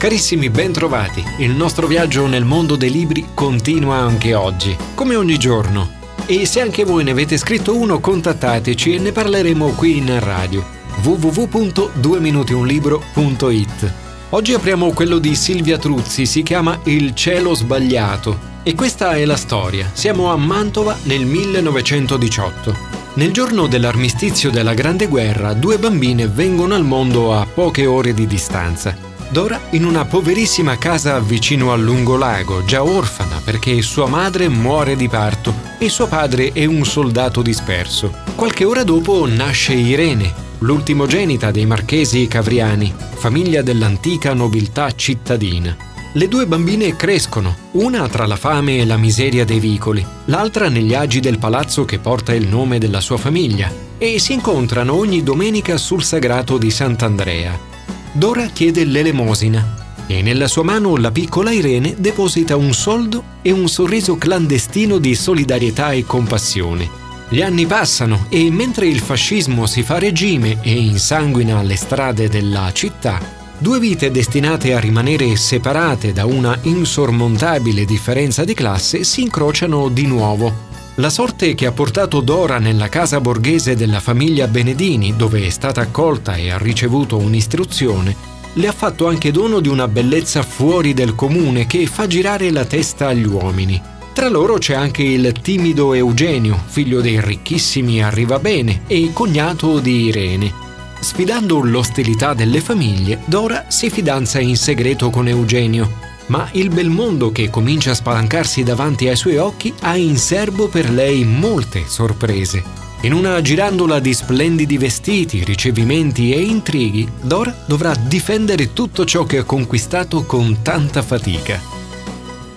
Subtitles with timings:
[0.00, 1.22] Carissimi, bentrovati.
[1.40, 5.90] Il nostro viaggio nel mondo dei libri continua anche oggi, come ogni giorno.
[6.24, 10.64] E se anche voi ne avete scritto uno, contattateci e ne parleremo qui in radio.
[11.02, 13.92] www.dueminutiunlibro.it
[14.30, 18.48] Oggi apriamo quello di Silvia Truzzi, si chiama Il cielo sbagliato.
[18.62, 19.90] E questa è la storia.
[19.92, 22.74] Siamo a Mantova nel 1918.
[23.16, 28.26] Nel giorno dell'armistizio della Grande Guerra, due bambine vengono al mondo a poche ore di
[28.26, 29.09] distanza.
[29.30, 35.08] Dora in una poverissima casa vicino al lungolago, già orfana perché sua madre muore di
[35.08, 38.12] parto e suo padre è un soldato disperso.
[38.34, 45.76] Qualche ora dopo nasce Irene, l'ultimogenita dei marchesi cavriani, famiglia dell'antica nobiltà cittadina.
[46.14, 50.92] Le due bambine crescono, una tra la fame e la miseria dei vicoli, l'altra negli
[50.92, 55.76] agi del palazzo che porta il nome della sua famiglia, e si incontrano ogni domenica
[55.76, 57.69] sul sagrato di Sant'Andrea.
[58.12, 63.68] Dora chiede l'elemosina e nella sua mano la piccola Irene deposita un soldo e un
[63.68, 66.88] sorriso clandestino di solidarietà e compassione.
[67.28, 72.72] Gli anni passano e mentre il fascismo si fa regime e insanguina le strade della
[72.72, 73.20] città,
[73.56, 80.06] due vite destinate a rimanere separate da una insormontabile differenza di classe si incrociano di
[80.06, 80.69] nuovo.
[81.00, 85.80] La sorte che ha portato Dora nella casa borghese della famiglia Benedini, dove è stata
[85.80, 88.14] accolta e ha ricevuto un'istruzione,
[88.52, 92.66] le ha fatto anche dono di una bellezza fuori del comune che fa girare la
[92.66, 93.80] testa agli uomini.
[94.12, 100.52] Tra loro c'è anche il timido Eugenio, figlio dei ricchissimi Arrivabene e cognato di Irene.
[101.00, 107.30] Sfidando l'ostilità delle famiglie, Dora si fidanza in segreto con Eugenio, ma il bel mondo
[107.32, 112.62] che comincia a spalancarsi davanti ai suoi occhi ha in serbo per lei molte sorprese.
[113.02, 119.38] In una girandola di splendidi vestiti, ricevimenti e intrighi, Dora dovrà difendere tutto ciò che
[119.38, 121.60] ha conquistato con tanta fatica.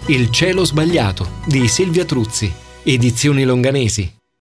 [0.08, 2.52] Il cielo sbagliato di Silvia Truzzi,
[2.84, 4.23] edizioni longanesi.